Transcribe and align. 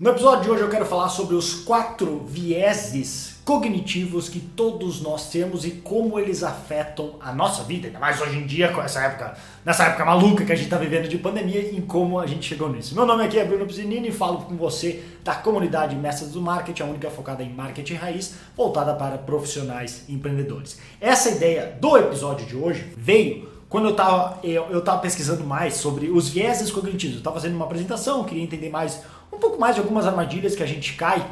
No 0.00 0.08
episódio 0.08 0.44
de 0.44 0.50
hoje 0.50 0.62
eu 0.62 0.70
quero 0.70 0.86
falar 0.86 1.10
sobre 1.10 1.34
os 1.34 1.52
quatro 1.52 2.24
vieses 2.26 3.38
cognitivos 3.44 4.30
que 4.30 4.40
todos 4.40 5.02
nós 5.02 5.28
temos 5.28 5.66
e 5.66 5.72
como 5.72 6.18
eles 6.18 6.42
afetam 6.42 7.16
a 7.20 7.30
nossa 7.34 7.64
vida, 7.64 7.88
ainda 7.88 7.98
mais 7.98 8.18
hoje 8.18 8.38
em 8.38 8.46
dia 8.46 8.72
com 8.72 8.80
essa 8.80 8.98
época, 9.02 9.36
nessa 9.62 9.84
época 9.84 10.02
maluca 10.06 10.42
que 10.42 10.52
a 10.52 10.54
gente 10.54 10.64
está 10.64 10.78
vivendo 10.78 11.06
de 11.06 11.18
pandemia 11.18 11.60
e 11.60 11.82
como 11.82 12.18
a 12.18 12.26
gente 12.26 12.48
chegou 12.48 12.70
nisso. 12.70 12.94
Meu 12.94 13.04
nome 13.04 13.24
aqui 13.24 13.38
é 13.38 13.44
Bruno 13.44 13.66
Pizinini 13.66 14.08
e 14.08 14.10
falo 14.10 14.38
com 14.38 14.56
você 14.56 15.04
da 15.22 15.34
comunidade 15.34 15.94
Mestres 15.94 16.30
do 16.30 16.40
Marketing, 16.40 16.82
a 16.82 16.86
única 16.86 17.10
focada 17.10 17.42
em 17.42 17.52
marketing 17.52 17.96
raiz, 17.96 18.36
voltada 18.56 18.94
para 18.94 19.18
profissionais 19.18 20.04
e 20.08 20.14
empreendedores. 20.14 20.78
Essa 20.98 21.28
ideia 21.28 21.76
do 21.78 21.98
episódio 21.98 22.46
de 22.46 22.56
hoje 22.56 22.90
veio 22.96 23.50
quando 23.68 23.84
eu 23.84 23.90
estava 23.92 24.40
eu, 24.42 24.66
eu 24.70 24.80
tava 24.82 24.98
pesquisando 24.98 25.44
mais 25.44 25.74
sobre 25.74 26.10
os 26.10 26.28
vieses 26.28 26.70
cognitivos. 26.72 27.16
Eu 27.16 27.20
estava 27.20 27.36
fazendo 27.36 27.54
uma 27.54 27.66
apresentação, 27.66 28.24
queria 28.24 28.42
entender 28.42 28.70
mais 28.70 29.02
pouco 29.40 29.58
mais 29.58 29.74
de 29.74 29.80
algumas 29.80 30.06
armadilhas 30.06 30.54
que 30.54 30.62
a 30.62 30.66
gente 30.66 30.94
cai 30.94 31.26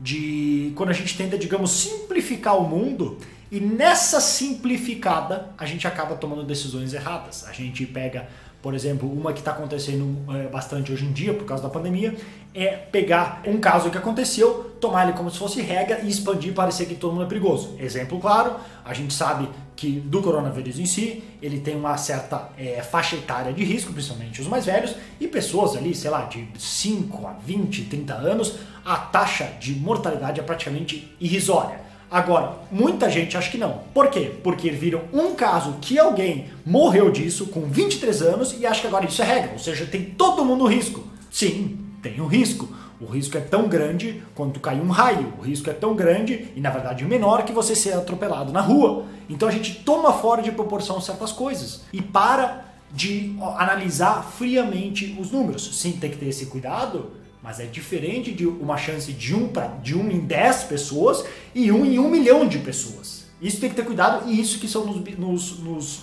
de 0.00 0.72
quando 0.76 0.90
a 0.90 0.92
gente 0.92 1.16
tenta, 1.16 1.38
digamos, 1.38 1.70
simplificar 1.70 2.56
o 2.58 2.68
mundo 2.68 3.18
e 3.50 3.60
nessa 3.60 4.20
simplificada 4.20 5.50
a 5.56 5.64
gente 5.64 5.86
acaba 5.86 6.16
tomando 6.16 6.42
decisões 6.42 6.92
erradas. 6.92 7.46
A 7.46 7.52
gente 7.52 7.86
pega, 7.86 8.28
por 8.64 8.72
exemplo, 8.72 9.06
uma 9.12 9.34
que 9.34 9.40
está 9.40 9.50
acontecendo 9.50 10.16
é, 10.34 10.48
bastante 10.48 10.90
hoje 10.90 11.04
em 11.04 11.12
dia 11.12 11.34
por 11.34 11.44
causa 11.44 11.62
da 11.62 11.68
pandemia, 11.68 12.16
é 12.54 12.68
pegar 12.68 13.42
um 13.46 13.60
caso 13.60 13.90
que 13.90 13.98
aconteceu, 13.98 14.74
tomar 14.80 15.04
ele 15.06 15.12
como 15.12 15.30
se 15.30 15.38
fosse 15.38 15.60
regra 15.60 16.00
e 16.00 16.08
expandir 16.08 16.50
e 16.50 16.54
parecer 16.54 16.86
que 16.86 16.94
todo 16.94 17.12
mundo 17.12 17.24
é 17.24 17.28
perigoso. 17.28 17.76
Exemplo 17.78 18.18
claro, 18.18 18.56
a 18.82 18.94
gente 18.94 19.12
sabe 19.12 19.50
que 19.76 20.00
do 20.00 20.22
coronavírus 20.22 20.78
em 20.78 20.86
si, 20.86 21.22
ele 21.42 21.60
tem 21.60 21.76
uma 21.76 21.94
certa 21.98 22.48
é, 22.56 22.80
faixa 22.80 23.16
etária 23.16 23.52
de 23.52 23.62
risco, 23.62 23.92
principalmente 23.92 24.40
os 24.40 24.46
mais 24.46 24.64
velhos, 24.64 24.96
e 25.20 25.28
pessoas 25.28 25.76
ali, 25.76 25.94
sei 25.94 26.08
lá, 26.08 26.22
de 26.22 26.48
5 26.58 27.26
a 27.26 27.32
20, 27.32 27.84
30 27.84 28.14
anos, 28.14 28.54
a 28.82 28.96
taxa 28.96 29.44
de 29.60 29.74
mortalidade 29.74 30.40
é 30.40 30.42
praticamente 30.42 31.14
irrisória. 31.20 31.84
Agora, 32.14 32.58
muita 32.70 33.10
gente 33.10 33.36
acha 33.36 33.50
que 33.50 33.58
não. 33.58 33.80
Por 33.92 34.06
quê? 34.06 34.30
Porque 34.40 34.70
viram 34.70 35.00
um 35.12 35.34
caso 35.34 35.78
que 35.80 35.98
alguém 35.98 36.46
morreu 36.64 37.10
disso 37.10 37.46
com 37.48 37.62
23 37.62 38.22
anos 38.22 38.54
e 38.56 38.64
acha 38.64 38.82
que 38.82 38.86
agora 38.86 39.04
isso 39.04 39.20
é 39.20 39.24
regra, 39.24 39.50
ou 39.54 39.58
seja, 39.58 39.84
tem 39.84 40.04
todo 40.04 40.44
mundo 40.44 40.64
risco. 40.64 41.02
Sim, 41.28 41.76
tem 42.00 42.20
o 42.20 42.26
risco. 42.28 42.68
O 43.00 43.06
risco 43.06 43.36
é 43.36 43.40
tão 43.40 43.66
grande 43.66 44.22
quanto 44.32 44.60
cair 44.60 44.80
um 44.80 44.90
raio. 44.90 45.32
O 45.40 45.42
risco 45.42 45.68
é 45.68 45.72
tão 45.72 45.96
grande 45.96 46.52
e, 46.54 46.60
na 46.60 46.70
verdade, 46.70 47.04
menor 47.04 47.42
que 47.42 47.52
você 47.52 47.74
ser 47.74 47.94
atropelado 47.94 48.52
na 48.52 48.60
rua. 48.60 49.06
Então 49.28 49.48
a 49.48 49.52
gente 49.52 49.82
toma 49.82 50.12
fora 50.12 50.40
de 50.40 50.52
proporção 50.52 51.00
certas 51.00 51.32
coisas 51.32 51.82
e 51.92 52.00
para 52.00 52.64
de 52.92 53.34
analisar 53.56 54.22
friamente 54.22 55.16
os 55.18 55.32
números. 55.32 55.80
Sim, 55.80 55.98
tem 56.00 56.12
que 56.12 56.16
ter 56.18 56.28
esse 56.28 56.46
cuidado, 56.46 57.10
mas 57.44 57.60
é 57.60 57.66
diferente 57.66 58.32
de 58.32 58.46
uma 58.46 58.78
chance 58.78 59.12
de 59.12 59.34
um, 59.34 59.48
pra, 59.48 59.66
de 59.66 59.94
um 59.94 60.10
em 60.10 60.20
10 60.20 60.64
pessoas 60.64 61.22
e 61.54 61.70
um 61.70 61.84
em 61.84 61.98
um 61.98 62.08
milhão 62.08 62.48
de 62.48 62.58
pessoas. 62.58 63.26
Isso 63.38 63.60
tem 63.60 63.68
que 63.68 63.76
ter 63.76 63.84
cuidado 63.84 64.30
e 64.30 64.40
isso 64.40 64.58
que 64.58 64.66
são 64.66 64.86
nos, 64.86 65.18
nos, 65.18 65.58
nos 65.58 66.00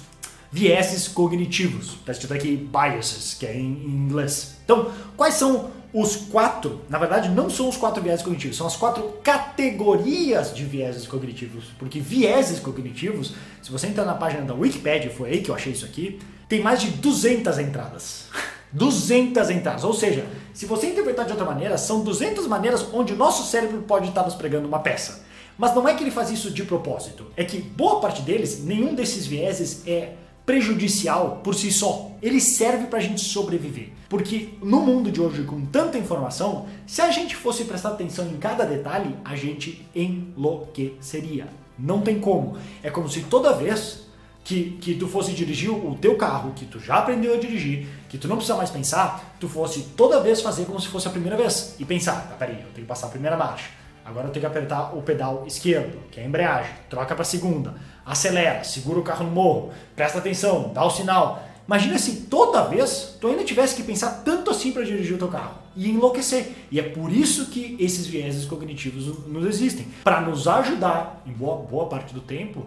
vieses 0.52 1.08
cognitivos. 1.08 1.94
Está 1.96 2.12
escrito 2.12 2.36
aqui 2.36 2.56
biases, 2.56 3.34
que 3.34 3.48
é 3.48 3.56
em, 3.56 3.74
em 3.74 3.90
inglês. 3.90 4.58
Então, 4.64 4.92
quais 5.18 5.34
são 5.34 5.72
os 5.92 6.16
quatro, 6.16 6.82
na 6.88 7.00
verdade, 7.00 7.28
não 7.30 7.50
são 7.50 7.68
os 7.68 7.76
quatro 7.76 8.04
vieses 8.04 8.24
cognitivos, 8.24 8.56
são 8.56 8.68
as 8.68 8.78
quatro 8.78 9.02
categorias 9.24 10.54
de 10.54 10.64
vieses 10.64 11.08
cognitivos. 11.08 11.66
Porque 11.80 12.00
vieses 12.00 12.60
cognitivos, 12.60 13.34
se 13.64 13.72
você 13.72 13.88
entrar 13.88 14.06
na 14.06 14.14
página 14.14 14.44
da 14.44 14.54
Wikipedia, 14.54 15.10
foi 15.10 15.32
aí 15.32 15.42
que 15.42 15.50
eu 15.50 15.56
achei 15.56 15.74
isso 15.74 15.86
aqui, 15.86 16.20
tem 16.48 16.62
mais 16.62 16.80
de 16.80 16.92
200 16.92 17.58
entradas. 17.58 18.28
200 18.74 19.50
entradas. 19.50 19.84
Ou 19.84 19.94
seja, 19.94 20.26
se 20.54 20.66
você 20.66 20.88
interpretar 20.88 21.26
de 21.26 21.32
outra 21.32 21.46
maneira, 21.46 21.78
são 21.78 22.04
200 22.04 22.48
maneiras 22.48 22.88
onde 22.94 23.14
o 23.14 23.18
nosso 23.18 23.50
cérebro 23.50 23.82
pode 23.82 24.10
estar 24.10 24.24
nos 24.24 24.36
pregando 24.36 24.68
uma 24.68 24.80
peça. 24.80 25.26
Mas 25.58 25.76
não 25.76 25.88
é 25.88 25.94
que 25.94 26.04
ele 26.04 26.12
faz 26.12 26.32
isso 26.32 26.50
de 26.50 26.64
propósito. 26.64 27.28
É 27.36 27.44
que 27.44 27.60
boa 27.60 28.00
parte 28.00 28.22
deles, 28.22 28.64
nenhum 28.64 28.96
desses 28.96 29.28
vieses 29.28 29.84
é 29.86 30.14
prejudicial 30.46 31.40
por 31.44 31.54
si 31.54 31.72
só. 31.72 32.12
Ele 32.22 32.40
serve 32.40 32.88
para 32.88 33.00
a 33.00 33.02
gente 33.02 33.22
sobreviver. 33.22 33.90
Porque 34.10 34.50
no 34.62 34.82
mundo 34.82 35.12
de 35.12 35.22
hoje, 35.22 35.44
com 35.44 35.66
tanta 35.66 35.98
informação, 35.98 36.66
se 36.86 37.02
a 37.02 37.12
gente 37.12 37.36
fosse 37.36 37.64
prestar 37.66 37.90
atenção 37.90 38.28
em 38.28 38.38
cada 38.38 38.66
detalhe, 38.66 39.16
a 39.24 39.36
gente 39.36 39.88
enlouqueceria. 39.96 41.48
Não 41.78 42.02
tem 42.02 42.20
como. 42.20 42.58
É 42.84 42.90
como 42.90 43.08
se 43.08 43.22
toda 43.22 43.54
vez 43.54 44.08
que, 44.44 44.72
que 44.82 44.96
tu 44.96 45.08
fosse 45.08 45.34
dirigir 45.34 45.70
o 45.70 45.96
teu 45.96 46.16
carro, 46.16 46.54
que 46.56 46.66
tu 46.66 46.80
já 46.80 46.96
aprendeu 46.96 47.34
a 47.34 47.38
dirigir, 47.38 47.88
que 48.10 48.18
tu 48.18 48.28
não 48.28 48.38
precisa 48.38 48.58
mais 48.58 48.70
pensar, 48.70 49.36
tu 49.40 49.48
fosse 49.48 49.82
toda 49.96 50.20
vez 50.20 50.42
fazer 50.42 50.66
como 50.66 50.80
se 50.80 50.88
fosse 50.88 51.08
a 51.08 51.12
primeira 51.12 51.38
vez. 51.38 51.76
E 51.80 51.86
pensar, 51.86 52.28
tá, 52.28 52.36
peraí, 52.36 52.56
eu 52.56 52.68
tenho 52.74 52.74
que 52.74 52.86
passar 52.86 53.08
a 53.08 53.12
primeira 53.12 53.38
marcha. 53.38 53.70
Agora 54.04 54.28
eu 54.28 54.32
tenho 54.32 54.42
que 54.42 54.48
apertar 54.48 54.96
o 54.96 55.02
pedal 55.02 55.46
esquerdo, 55.46 56.00
que 56.10 56.20
é 56.20 56.24
a 56.24 56.26
embreagem, 56.26 56.74
troca 56.90 57.14
para 57.14 57.24
segunda, 57.24 57.76
acelera, 58.06 58.64
segura 58.64 59.00
o 59.00 59.04
carro 59.04 59.26
no 59.26 59.32
morro, 59.32 59.72
presta 59.96 60.18
atenção, 60.18 60.72
dá 60.74 60.84
o 60.84 60.90
sinal. 60.90 61.48
Imagina 61.68 61.98
se 62.00 62.24
toda 62.24 62.64
vez 62.64 63.18
tu 63.22 63.28
ainda 63.28 63.44
tivesse 63.44 63.76
que 63.76 63.84
pensar 63.84 64.24
tanto 64.26 64.50
assim 64.50 64.72
para 64.72 64.84
dirigir 64.84 65.16
o 65.16 65.20
teu 65.20 65.28
carro 65.28 65.56
e 65.76 65.90
enlouquecer. 65.90 66.52
E 66.72 66.80
é 66.80 66.84
por 66.84 67.14
isso 67.14 67.46
que 67.46 67.78
esses 67.80 68.08
vieses 68.08 68.44
cognitivos 68.46 69.26
nos 69.28 69.46
existem, 69.46 69.88
para 70.04 70.20
nos 70.20 70.48
ajudar 70.48 71.22
em 71.26 71.32
boa, 71.32 71.58
boa 71.58 71.86
parte 71.86 72.14
do 72.14 72.20
tempo, 72.20 72.66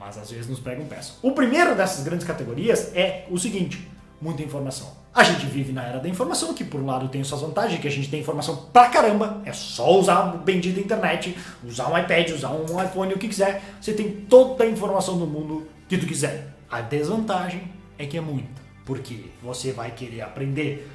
mas 0.00 0.16
às 0.16 0.30
vezes 0.30 0.48
nos 0.48 0.58
pregam 0.58 0.86
peça. 0.86 1.12
O 1.20 1.32
primeiro 1.32 1.76
dessas 1.76 2.02
grandes 2.02 2.26
categorias 2.26 2.90
é 2.96 3.26
o 3.30 3.38
seguinte: 3.38 3.86
muita 4.18 4.42
informação. 4.42 4.98
A 5.12 5.22
gente 5.22 5.44
vive 5.44 5.72
na 5.72 5.82
era 5.82 5.98
da 5.98 6.08
informação, 6.08 6.54
que 6.54 6.64
por 6.64 6.80
um 6.80 6.86
lado 6.86 7.08
tem 7.08 7.22
suas 7.22 7.42
vantagens, 7.42 7.80
que 7.80 7.88
a 7.88 7.90
gente 7.90 8.08
tem 8.08 8.20
informação 8.20 8.68
pra 8.72 8.88
caramba, 8.88 9.42
é 9.44 9.52
só 9.52 9.98
usar 9.98 10.18
a 10.18 10.26
bendita 10.36 10.80
internet, 10.80 11.36
usar 11.64 11.92
um 11.92 11.98
iPad, 11.98 12.30
usar 12.30 12.50
um 12.50 12.82
iPhone, 12.82 13.12
o 13.12 13.18
que 13.18 13.28
quiser, 13.28 13.60
você 13.80 13.92
tem 13.92 14.08
toda 14.08 14.64
a 14.64 14.66
informação 14.68 15.18
do 15.18 15.26
mundo 15.26 15.66
que 15.88 15.98
tu 15.98 16.06
quiser. 16.06 16.54
A 16.70 16.80
desvantagem 16.80 17.70
é 17.98 18.06
que 18.06 18.16
é 18.16 18.20
muita, 18.20 18.62
porque 18.86 19.24
você 19.42 19.72
vai 19.72 19.90
querer 19.90 20.22
aprender 20.22 20.88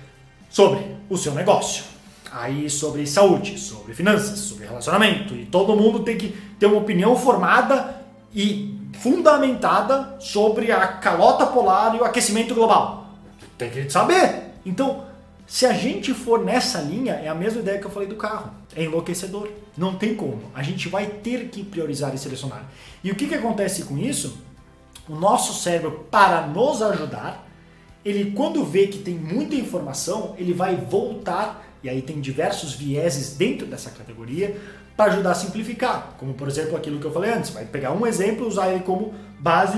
sobre 0.49 0.79
o 1.09 1.17
seu 1.17 1.35
negócio, 1.35 1.83
aí 2.31 2.69
sobre 2.69 3.05
saúde, 3.05 3.59
sobre 3.59 3.93
finanças, 3.93 4.39
sobre 4.39 4.65
relacionamento, 4.65 5.35
e 5.35 5.45
todo 5.45 5.75
mundo 5.75 5.99
tem 5.99 6.17
que 6.17 6.29
ter 6.57 6.67
uma 6.67 6.77
opinião 6.77 7.17
formada 7.17 8.01
e 8.33 8.74
fundamentada 8.99 10.15
sobre 10.19 10.71
a 10.71 10.87
calota 10.87 11.45
polar 11.45 11.95
e 11.95 11.99
o 11.99 12.03
aquecimento 12.03 12.53
global. 12.53 13.09
Tem 13.57 13.69
que 13.69 13.89
saber. 13.89 14.53
Então, 14.65 15.05
se 15.47 15.65
a 15.65 15.73
gente 15.73 16.13
for 16.13 16.43
nessa 16.43 16.79
linha, 16.81 17.13
é 17.13 17.27
a 17.27 17.35
mesma 17.35 17.61
ideia 17.61 17.79
que 17.79 17.85
eu 17.85 17.91
falei 17.91 18.07
do 18.07 18.15
carro. 18.15 18.51
É 18.75 18.83
enlouquecedor. 18.83 19.49
Não 19.77 19.95
tem 19.95 20.15
como. 20.15 20.41
A 20.53 20.63
gente 20.63 20.89
vai 20.89 21.05
ter 21.05 21.49
que 21.49 21.63
priorizar 21.63 22.13
e 22.13 22.17
selecionar. 22.17 22.65
E 23.03 23.11
o 23.11 23.15
que, 23.15 23.27
que 23.27 23.35
acontece 23.35 23.83
com 23.83 23.97
isso? 23.97 24.37
O 25.07 25.15
nosso 25.15 25.53
cérebro, 25.61 26.07
para 26.09 26.47
nos 26.47 26.81
ajudar, 26.81 27.47
ele 28.03 28.31
quando 28.31 28.63
vê 28.63 28.87
que 28.87 28.99
tem 28.99 29.15
muita 29.15 29.55
informação, 29.55 30.35
ele 30.37 30.53
vai 30.53 30.75
voltar, 30.75 31.64
e 31.85 31.89
aí 31.89 32.01
tem 32.01 32.19
diversos 32.19 32.73
vieses 32.73 33.37
dentro 33.37 33.67
dessa 33.67 33.91
categoria, 33.91 34.59
para 34.97 35.11
ajudar 35.11 35.31
a 35.31 35.35
simplificar. 35.35 36.15
Como 36.17 36.33
por 36.33 36.47
exemplo 36.47 36.75
aquilo 36.75 36.99
que 36.99 37.05
eu 37.05 37.11
falei 37.11 37.31
antes, 37.31 37.51
vai 37.51 37.63
pegar 37.63 37.91
um 37.91 38.07
exemplo 38.07 38.43
e 38.43 38.47
usar 38.47 38.71
ele 38.71 38.83
como 38.83 39.13
base 39.39 39.77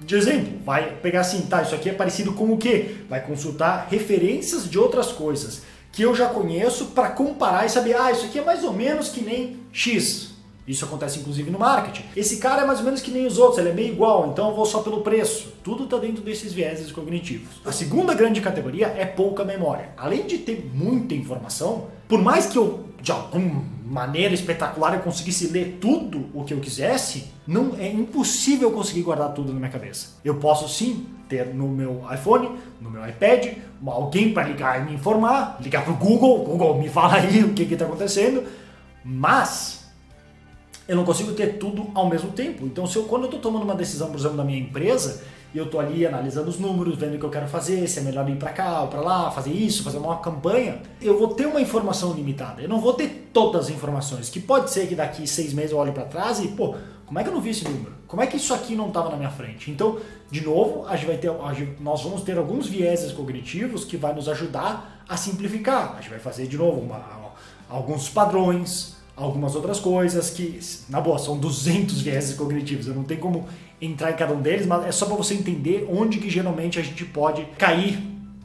de 0.00 0.14
exemplo, 0.14 0.60
vai 0.64 0.96
pegar 1.02 1.22
assim, 1.22 1.42
tá, 1.42 1.62
isso 1.62 1.74
aqui 1.74 1.88
é 1.88 1.92
parecido 1.92 2.34
com 2.34 2.52
o 2.52 2.58
quê? 2.58 2.96
Vai 3.08 3.20
consultar 3.20 3.88
referências 3.90 4.68
de 4.70 4.78
outras 4.78 5.10
coisas 5.10 5.62
que 5.90 6.02
eu 6.02 6.14
já 6.14 6.28
conheço 6.28 6.86
para 6.86 7.10
comparar 7.10 7.66
e 7.66 7.70
saber, 7.70 7.96
ah, 7.96 8.12
isso 8.12 8.26
aqui 8.26 8.38
é 8.38 8.44
mais 8.44 8.62
ou 8.62 8.72
menos 8.72 9.08
que 9.08 9.22
nem 9.22 9.60
X. 9.72 10.33
Isso 10.66 10.84
acontece 10.84 11.18
inclusive 11.18 11.50
no 11.50 11.58
marketing. 11.58 12.04
Esse 12.16 12.38
cara 12.38 12.62
é 12.62 12.66
mais 12.66 12.78
ou 12.78 12.84
menos 12.84 13.00
que 13.00 13.10
nem 13.10 13.26
os 13.26 13.38
outros, 13.38 13.58
ele 13.58 13.70
é 13.70 13.72
meio 13.72 13.92
igual, 13.92 14.30
então 14.30 14.48
eu 14.48 14.54
vou 14.54 14.64
só 14.64 14.80
pelo 14.80 15.02
preço. 15.02 15.52
Tudo 15.62 15.84
está 15.84 15.98
dentro 15.98 16.22
desses 16.22 16.52
vieses 16.52 16.90
cognitivos. 16.90 17.60
A 17.64 17.72
segunda 17.72 18.14
grande 18.14 18.40
categoria 18.40 18.86
é 18.86 19.04
pouca 19.04 19.44
memória. 19.44 19.90
Além 19.96 20.26
de 20.26 20.38
ter 20.38 20.70
muita 20.72 21.14
informação, 21.14 21.88
por 22.08 22.20
mais 22.20 22.46
que 22.46 22.56
eu 22.56 22.84
de 23.04 23.12
alguma 23.12 23.62
maneira 23.84 24.32
espetacular 24.32 24.94
eu 24.94 25.00
conseguisse 25.00 25.48
ler 25.48 25.76
tudo 25.78 26.30
o 26.32 26.42
que 26.42 26.54
eu 26.54 26.58
quisesse, 26.58 27.26
não 27.46 27.74
é 27.78 27.86
impossível 27.86 28.70
conseguir 28.70 29.02
guardar 29.02 29.34
tudo 29.34 29.52
na 29.52 29.58
minha 29.58 29.70
cabeça. 29.70 30.16
Eu 30.24 30.36
posso 30.36 30.66
sim 30.66 31.06
ter 31.28 31.54
no 31.54 31.68
meu 31.68 32.02
iPhone, 32.10 32.52
no 32.80 32.90
meu 32.90 33.06
iPad, 33.06 33.58
alguém 33.86 34.32
para 34.32 34.48
ligar 34.48 34.80
e 34.80 34.84
me 34.86 34.94
informar, 34.94 35.58
ligar 35.60 35.84
para 35.84 35.92
o 35.92 35.96
Google, 35.96 36.44
Google 36.44 36.78
me 36.78 36.88
fala 36.88 37.16
aí 37.16 37.44
o 37.44 37.52
que 37.52 37.62
está 37.64 37.84
acontecendo, 37.84 38.42
mas 39.04 39.83
eu 40.86 40.96
não 40.96 41.04
consigo 41.04 41.32
ter 41.32 41.58
tudo 41.58 41.90
ao 41.94 42.08
mesmo 42.08 42.30
tempo. 42.32 42.66
Então, 42.66 42.86
se 42.86 42.96
eu, 42.96 43.04
quando 43.04 43.22
eu 43.22 43.26
estou 43.26 43.40
tomando 43.40 43.62
uma 43.62 43.74
decisão, 43.74 44.10
por 44.10 44.18
exemplo, 44.18 44.36
da 44.36 44.44
minha 44.44 44.58
empresa, 44.58 45.22
e 45.54 45.58
eu 45.58 45.70
tô 45.70 45.78
ali 45.78 46.04
analisando 46.04 46.50
os 46.50 46.58
números, 46.58 46.96
vendo 46.96 47.14
o 47.14 47.18
que 47.18 47.24
eu 47.24 47.30
quero 47.30 47.46
fazer, 47.46 47.86
se 47.88 48.00
é 48.00 48.02
melhor 48.02 48.28
ir 48.28 48.36
para 48.36 48.50
cá 48.50 48.82
ou 48.82 48.88
para 48.88 49.00
lá, 49.00 49.30
fazer 49.30 49.52
isso, 49.52 49.84
fazer 49.84 49.98
uma 49.98 50.18
campanha, 50.18 50.82
eu 51.00 51.16
vou 51.16 51.28
ter 51.28 51.46
uma 51.46 51.60
informação 51.60 52.12
limitada. 52.12 52.60
Eu 52.60 52.68
não 52.68 52.80
vou 52.80 52.92
ter 52.92 53.30
todas 53.32 53.66
as 53.66 53.70
informações, 53.70 54.28
que 54.28 54.40
pode 54.40 54.70
ser 54.70 54.88
que 54.88 54.96
daqui 54.96 55.26
seis 55.28 55.54
meses 55.54 55.70
eu 55.70 55.78
olhe 55.78 55.92
para 55.92 56.04
trás 56.04 56.40
e, 56.40 56.48
pô, 56.48 56.74
como 57.06 57.18
é 57.18 57.22
que 57.22 57.28
eu 57.28 57.34
não 57.34 57.40
vi 57.40 57.50
esse 57.50 57.64
número? 57.64 57.94
Como 58.08 58.20
é 58.20 58.26
que 58.26 58.36
isso 58.36 58.52
aqui 58.52 58.74
não 58.74 58.88
estava 58.88 59.10
na 59.10 59.16
minha 59.16 59.30
frente? 59.30 59.70
Então, 59.70 59.98
de 60.30 60.44
novo, 60.44 60.86
a 60.88 60.96
gente 60.96 61.06
vai 61.06 61.16
ter, 61.18 61.30
gente, 61.54 61.80
nós 61.80 62.02
vamos 62.02 62.22
ter 62.22 62.36
alguns 62.36 62.66
vieses 62.66 63.12
cognitivos 63.12 63.84
que 63.84 63.96
vai 63.96 64.12
nos 64.12 64.28
ajudar 64.28 65.04
a 65.08 65.16
simplificar. 65.16 65.92
A 65.92 66.00
gente 66.00 66.10
vai 66.10 66.18
fazer 66.18 66.48
de 66.48 66.58
novo 66.58 66.80
uma, 66.80 67.00
alguns 67.68 68.08
padrões, 68.08 68.96
algumas 69.16 69.54
outras 69.54 69.78
coisas 69.78 70.30
que, 70.30 70.58
na 70.88 71.00
boa, 71.00 71.18
são 71.18 71.38
200 71.38 72.00
vieses 72.00 72.36
cognitivos. 72.36 72.86
Eu 72.86 72.94
não 72.94 73.04
tenho 73.04 73.20
como 73.20 73.46
entrar 73.80 74.10
em 74.10 74.16
cada 74.16 74.32
um 74.32 74.40
deles, 74.40 74.66
mas 74.66 74.86
é 74.86 74.92
só 74.92 75.06
para 75.06 75.16
você 75.16 75.34
entender 75.34 75.86
onde 75.90 76.18
que 76.18 76.28
geralmente 76.28 76.78
a 76.78 76.82
gente 76.82 77.04
pode 77.04 77.44
cair 77.58 77.98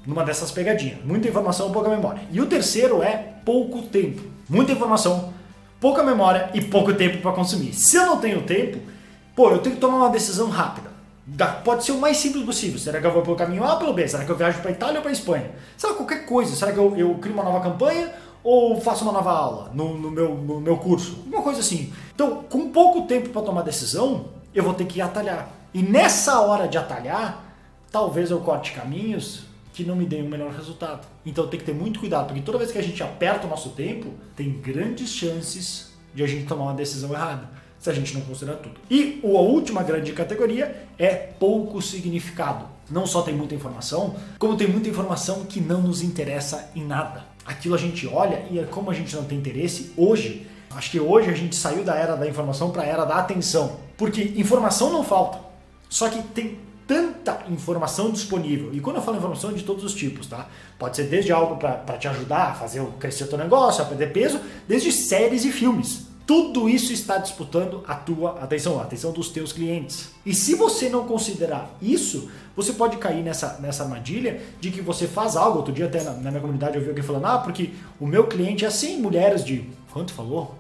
numa 0.06 0.24
dessas 0.24 0.52
pegadinhas. 0.52 1.00
Muita 1.04 1.28
informação, 1.28 1.72
pouca 1.72 1.90
memória. 1.90 2.22
E 2.32 2.40
o 2.40 2.46
terceiro 2.46 3.02
é 3.02 3.16
pouco 3.44 3.82
tempo. 3.84 4.22
Muita 4.48 4.72
informação, 4.72 5.34
pouca 5.80 6.04
memória 6.04 6.50
e 6.54 6.62
pouco 6.62 6.94
tempo 6.94 7.20
para 7.20 7.32
consumir. 7.32 7.74
Se 7.74 7.96
eu 7.96 8.06
não 8.06 8.18
tenho 8.18 8.42
tempo, 8.44 8.80
pô, 9.36 9.50
eu 9.52 9.60
tenho 9.60 9.76
que 9.76 9.82
tomar 9.82 9.98
uma 9.98 10.10
decisão 10.10 10.50
rápida. 10.50 10.90
Pode 11.64 11.84
ser 11.84 11.92
o 11.92 12.00
mais 12.00 12.18
simples 12.18 12.44
possível. 12.44 12.80
Será 12.80 13.00
que 13.00 13.06
eu 13.06 13.12
vou 13.12 13.22
pelo 13.22 13.36
caminho 13.36 13.64
A 13.64 13.74
ou 13.74 13.80
pelo 13.80 13.94
B? 13.94 14.08
Será 14.08 14.26
que 14.26 14.32
eu 14.32 14.36
viajo 14.36 14.62
para 14.62 14.72
Itália 14.72 14.98
ou 14.98 15.04
para 15.04 15.12
Espanha? 15.12 15.52
Será 15.78 15.94
qualquer 15.94 16.26
coisa? 16.26 16.56
Será 16.56 16.72
que 16.72 16.80
eu, 16.80 16.98
eu 16.98 17.14
crio 17.16 17.36
uma 17.36 17.44
nova 17.44 17.62
campanha 17.62 18.12
ou 18.44 18.80
faço 18.80 19.04
uma 19.04 19.12
nova 19.12 19.32
aula 19.32 19.72
no, 19.74 19.98
no, 19.98 20.12
meu, 20.12 20.36
no 20.36 20.62
meu 20.62 20.78
curso? 20.78 21.18
Uma 21.26 21.42
coisa 21.42 21.60
assim. 21.60 21.92
Então, 22.14 22.44
com 22.44 22.70
pouco 22.70 23.04
tempo 23.04 23.30
para 23.30 23.42
tomar 23.42 23.62
decisão, 23.62 24.26
eu 24.54 24.64
vou 24.64 24.74
ter 24.74 24.86
que 24.86 25.02
atalhar. 25.02 25.50
E 25.74 25.82
nessa 25.82 26.40
hora 26.42 26.68
de 26.68 26.78
atalhar, 26.78 27.44
talvez 27.92 28.32
eu 28.32 28.40
corte 28.40 28.72
caminhos 28.72 29.44
que 29.74 29.84
não 29.84 29.96
me 29.96 30.06
deem 30.06 30.24
um 30.24 30.30
melhor 30.30 30.52
resultado. 30.52 31.08
Então 31.26 31.48
tem 31.48 31.60
que 31.60 31.66
ter 31.66 31.74
muito 31.74 32.00
cuidado, 32.00 32.28
porque 32.28 32.42
toda 32.42 32.58
vez 32.58 32.72
que 32.72 32.78
a 32.78 32.84
gente 32.84 33.02
aperta 33.02 33.48
o 33.48 33.50
nosso 33.50 33.70
tempo, 33.70 34.10
tem 34.36 34.52
grandes 34.52 35.10
chances 35.10 35.94
de 36.14 36.24
a 36.24 36.28
gente 36.28 36.46
tomar 36.46 36.64
uma 36.66 36.74
decisão 36.74 37.14
errada, 37.14 37.50
se 37.78 37.90
a 37.90 37.94
gente 37.94 38.14
não 38.14 38.22
considerar 38.22 38.58
tudo. 38.58 38.76
E 38.90 39.22
a 39.24 39.28
última 39.28 39.82
grande 39.84 40.12
categoria 40.12 40.88
é 40.98 41.14
pouco 41.16 41.82
significado. 41.82 42.66
Não 42.90 43.06
só 43.06 43.22
tem 43.22 43.34
muita 43.34 43.56
informação, 43.56 44.16
como 44.38 44.58
tem 44.58 44.68
muita 44.68 44.90
informação 44.90 45.46
que 45.46 45.62
não 45.62 45.82
nos 45.82 46.02
interessa 46.02 46.72
em 46.76 46.84
nada. 46.84 47.24
Aquilo 47.50 47.74
a 47.74 47.80
gente 47.80 48.06
olha 48.06 48.46
e 48.52 48.60
é 48.60 48.64
como 48.64 48.92
a 48.92 48.94
gente 48.94 49.16
não 49.16 49.24
tem 49.24 49.36
interesse 49.36 49.92
hoje, 49.98 50.46
acho 50.70 50.92
que 50.92 51.00
hoje 51.00 51.32
a 51.32 51.34
gente 51.34 51.56
saiu 51.56 51.84
da 51.84 51.96
era 51.96 52.16
da 52.16 52.28
informação 52.28 52.70
para 52.70 52.84
a 52.84 52.86
era 52.86 53.06
da 53.06 53.16
atenção. 53.16 53.80
Porque 53.98 54.22
informação 54.36 54.92
não 54.92 55.04
falta. 55.04 55.40
Só 55.90 56.08
que 56.10 56.22
tem 56.22 56.60
tanta 56.86 57.46
informação 57.50 58.12
disponível. 58.12 58.70
E 58.72 58.80
quando 58.80 58.98
eu 58.98 59.02
falo 59.02 59.18
informação 59.18 59.50
é 59.50 59.54
de 59.54 59.64
todos 59.64 59.84
os 59.84 59.96
tipos, 59.96 60.28
tá? 60.28 60.48
Pode 60.78 60.96
ser 60.96 61.06
desde 61.06 61.32
algo 61.32 61.56
para 61.56 61.98
te 61.98 62.08
ajudar 62.08 62.52
a 62.52 62.54
fazer 62.54 62.86
crescer 63.00 63.24
o 63.24 63.28
teu 63.28 63.38
negócio, 63.40 63.82
a 63.82 63.88
perder 63.88 64.14
peso, 64.14 64.40
desde 64.68 64.92
séries 64.92 65.44
e 65.44 65.52
filmes. 65.52 66.09
Tudo 66.30 66.70
isso 66.70 66.94
está 66.94 67.18
disputando 67.18 67.84
a 67.88 67.96
tua 67.96 68.40
atenção, 68.40 68.80
a 68.80 68.84
atenção 68.84 69.12
dos 69.12 69.30
teus 69.30 69.52
clientes. 69.52 70.12
E 70.24 70.32
se 70.32 70.54
você 70.54 70.88
não 70.88 71.08
considerar 71.08 71.76
isso, 71.82 72.30
você 72.56 72.72
pode 72.72 72.98
cair 72.98 73.24
nessa, 73.24 73.58
nessa 73.60 73.82
armadilha 73.82 74.40
de 74.62 74.70
que 74.70 74.80
você 74.80 75.08
faz 75.08 75.36
algo. 75.36 75.58
Outro 75.58 75.74
dia 75.74 75.88
até 75.88 76.04
na, 76.04 76.12
na 76.12 76.30
minha 76.30 76.40
comunidade 76.40 76.76
eu 76.76 76.84
vi 76.84 76.90
alguém 76.90 77.04
falando, 77.04 77.26
ah, 77.26 77.40
porque 77.40 77.72
o 78.00 78.06
meu 78.06 78.28
cliente 78.28 78.64
é 78.64 78.68
assim, 78.68 79.02
mulheres 79.02 79.44
de, 79.44 79.68
quanto 79.92 80.14
falou? 80.14 80.54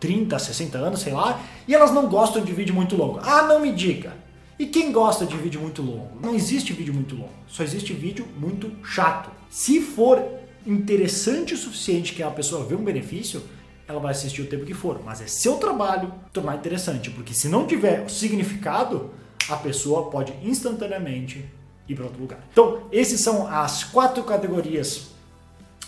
30, 0.00 0.36
60 0.36 0.76
anos, 0.78 0.98
sei 0.98 1.12
lá, 1.12 1.44
e 1.68 1.76
elas 1.76 1.92
não 1.92 2.08
gostam 2.08 2.42
de 2.44 2.52
vídeo 2.52 2.74
muito 2.74 2.96
longo. 2.96 3.20
Ah, 3.22 3.44
não 3.44 3.60
me 3.60 3.70
diga. 3.70 4.16
E 4.58 4.66
quem 4.66 4.90
gosta 4.90 5.24
de 5.24 5.36
vídeo 5.36 5.60
muito 5.60 5.80
longo? 5.80 6.08
Não 6.20 6.34
existe 6.34 6.72
vídeo 6.72 6.92
muito 6.92 7.14
longo, 7.14 7.30
só 7.46 7.62
existe 7.62 7.92
vídeo 7.92 8.26
muito 8.36 8.72
chato. 8.84 9.30
Se 9.48 9.80
for 9.80 10.20
interessante 10.66 11.54
o 11.54 11.56
suficiente 11.56 12.14
que 12.14 12.22
a 12.24 12.30
pessoa 12.32 12.64
vê 12.64 12.74
um 12.74 12.82
benefício, 12.82 13.40
ela 13.88 13.98
vai 13.98 14.10
assistir 14.12 14.42
o 14.42 14.46
tempo 14.46 14.66
que 14.66 14.74
for, 14.74 15.00
mas 15.02 15.22
é 15.22 15.26
seu 15.26 15.56
trabalho 15.56 16.12
tornar 16.32 16.56
interessante, 16.56 17.10
porque 17.10 17.32
se 17.32 17.48
não 17.48 17.66
tiver 17.66 18.08
significado, 18.10 19.10
a 19.48 19.56
pessoa 19.56 20.10
pode 20.10 20.34
instantaneamente 20.44 21.44
ir 21.88 21.94
para 21.94 22.04
outro 22.04 22.20
lugar. 22.20 22.38
Então, 22.52 22.82
esses 22.92 23.22
são 23.22 23.48
as 23.48 23.84
quatro 23.84 24.22
categorias 24.24 25.08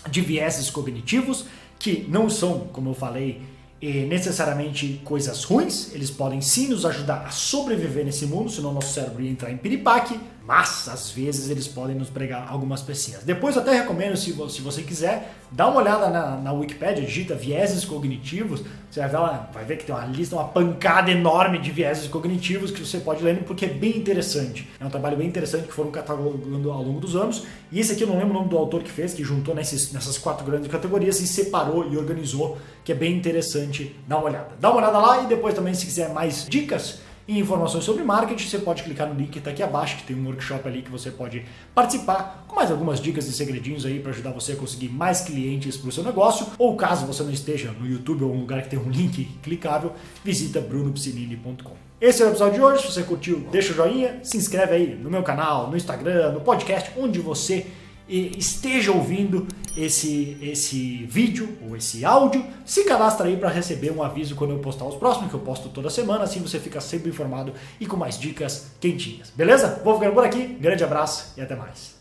de 0.09 0.23
vieses 0.23 0.71
cognitivos 0.71 1.45
que 1.79 2.07
não 2.09 2.31
são, 2.31 2.61
como 2.73 2.89
eu 2.89 2.95
falei, 2.95 3.43
necessariamente 3.83 5.01
coisas 5.05 5.45
ruins, 5.45 5.95
eles 5.95 6.11
podem 6.11 6.41
sim 6.41 6.69
nos 6.69 6.87
ajudar 6.87 7.27
a 7.27 7.31
sobreviver 7.31 8.05
nesse 8.05 8.27
mundo, 8.27 8.51
senão 8.51 8.73
nosso 8.73 8.95
cérebro 8.95 9.23
ia 9.23 9.31
entrar 9.31 9.51
em 9.51 9.57
piripaque, 9.57 10.19
mas 10.47 10.89
às 10.89 11.11
vezes 11.11 11.51
eles 11.51 11.69
podem 11.69 11.95
nos 11.95 12.09
pregar 12.09 12.49
algumas 12.49 12.83
pecinhas. 12.83 13.23
Depois 13.23 13.57
até 13.57 13.73
recomendo, 13.73 14.17
se, 14.17 14.33
você 14.33 14.83
quiser, 14.83 15.35
dá 15.51 15.69
uma 15.69 15.81
olhada 15.81 16.09
na, 16.09 16.37
na 16.37 16.53
Wikipedia, 16.53 17.05
digita 17.05 17.35
vieses 17.35 17.85
cognitivos, 17.85 18.63
você 18.91 19.01
vai 19.01 19.09
ver, 19.09 19.41
vai 19.53 19.65
ver 19.65 19.77
que 19.77 19.85
tem 19.85 19.95
uma 19.95 20.05
lista, 20.07 20.35
uma 20.35 20.49
pancada 20.49 21.11
enorme 21.11 21.59
de 21.59 21.71
vieses 21.71 22.09
cognitivos 22.09 22.71
que 22.71 22.85
você 22.85 22.99
pode 22.99 23.23
ler, 23.23 23.45
porque 23.45 23.67
é 23.67 23.69
bem 23.69 23.97
interessante. 23.97 24.69
É 24.81 24.85
um 24.85 24.91
trabalho 24.91 25.17
bem 25.17 25.29
interessante 25.29 25.69
que 25.69 25.73
foram 25.73 25.91
catalogando 25.91 26.71
ao 26.73 26.83
longo 26.83 26.99
dos 26.99 27.15
anos. 27.15 27.45
E 27.71 27.79
esse 27.79 27.93
aqui 27.93 28.03
eu 28.03 28.09
não 28.09 28.19
lembro 28.19 28.31
o 28.31 28.39
nome 28.39 28.49
do 28.49 28.59
autor 28.59 28.83
que 28.83 28.91
fez, 28.91 29.15
que 29.15 29.23
juntou 29.23 29.55
nesses, 29.55 29.93
nessas 29.93 30.19
quatro 30.19 30.45
grandes 30.45 30.69
categorias 30.69 31.21
e 31.21 31.27
separou 31.27 31.91
e 31.91 31.97
organizou, 31.97 32.59
que 32.85 32.91
é 32.91 32.95
bem 32.95 33.17
interessante. 33.17 33.95
Dá 34.09 34.17
uma 34.17 34.27
olhada. 34.27 34.49
Dá 34.59 34.71
uma 34.71 34.79
olhada 34.79 34.99
lá 34.99 35.23
e 35.23 35.27
depois 35.27 35.55
também, 35.55 35.75
se 35.75 35.87
quiser 35.87 36.09
mais 36.13 36.47
dicas, 36.49 36.99
e 37.31 37.39
informações 37.39 37.85
sobre 37.85 38.03
marketing, 38.03 38.49
você 38.49 38.59
pode 38.59 38.83
clicar 38.83 39.07
no 39.07 39.15
link 39.15 39.31
que 39.31 39.39
está 39.39 39.53
aqui 39.53 39.63
abaixo, 39.63 39.99
que 39.99 40.03
tem 40.03 40.17
um 40.17 40.27
workshop 40.27 40.67
ali 40.67 40.83
que 40.83 40.91
você 40.91 41.13
pode 41.13 41.45
participar, 41.73 42.45
com 42.49 42.57
mais 42.57 42.73
algumas 42.73 43.01
dicas 43.01 43.29
e 43.29 43.33
segredinhos 43.33 43.87
aí 43.87 44.01
para 44.01 44.11
ajudar 44.11 44.33
você 44.33 44.53
a 44.53 44.57
conseguir 44.57 44.89
mais 44.89 45.21
clientes 45.21 45.77
para 45.77 45.89
o 45.89 45.93
seu 45.93 46.03
negócio. 46.03 46.45
Ou 46.59 46.75
caso 46.75 47.07
você 47.07 47.23
não 47.23 47.31
esteja 47.31 47.71
no 47.71 47.89
YouTube 47.89 48.25
ou 48.25 48.35
um 48.35 48.41
lugar 48.41 48.63
que 48.63 48.71
tem 48.71 48.79
um 48.81 48.91
link 48.91 49.27
clicável, 49.45 49.93
visita 50.25 50.61
brunopsinini.com. 50.61 51.77
Esse 52.01 52.21
é 52.21 52.27
o 52.27 52.31
episódio 52.31 52.55
de 52.55 52.63
hoje. 52.63 52.83
Se 52.83 52.93
você 52.93 53.03
curtiu, 53.05 53.47
deixa 53.53 53.73
o 53.73 53.77
joinha, 53.77 54.19
se 54.25 54.37
inscreve 54.37 54.75
aí 54.75 54.97
no 54.97 55.09
meu 55.09 55.23
canal, 55.23 55.71
no 55.71 55.77
Instagram, 55.77 56.33
no 56.33 56.41
podcast, 56.41 56.91
onde 56.99 57.21
você 57.21 57.65
esteja 58.11 58.93
ouvindo 58.93 59.47
esse, 59.77 60.37
esse 60.43 61.05
vídeo 61.05 61.57
ou 61.67 61.77
esse 61.77 62.05
áudio, 62.05 62.45
se 62.65 62.85
cadastra 62.85 63.27
aí 63.27 63.37
para 63.37 63.49
receber 63.49 63.93
um 63.93 64.03
aviso 64.03 64.35
quando 64.35 64.51
eu 64.51 64.59
postar 64.59 64.85
os 64.85 64.97
próximos, 64.97 65.31
que 65.31 65.35
eu 65.35 65.41
posto 65.41 65.69
toda 65.69 65.89
semana, 65.89 66.25
assim 66.25 66.41
você 66.41 66.59
fica 66.59 66.81
sempre 66.81 67.09
informado 67.11 67.53
e 67.79 67.87
com 67.87 67.97
mais 67.97 68.19
dicas 68.19 68.73
quentinhas. 68.81 69.31
Beleza? 69.35 69.81
Vou 69.85 69.95
ficando 69.95 70.15
por 70.15 70.25
aqui, 70.25 70.47
grande 70.61 70.83
abraço 70.83 71.35
e 71.37 71.41
até 71.41 71.55
mais. 71.55 72.00